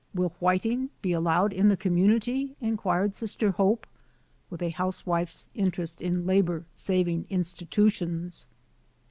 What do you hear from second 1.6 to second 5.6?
the community?" in quired Sister Hope, with a housewife's